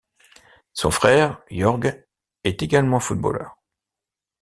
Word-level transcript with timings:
Son 0.73 0.89
frère, 0.89 1.43
Jorge, 1.51 1.93
est 2.43 2.63
également 2.63 2.99
footballeur. 2.99 3.59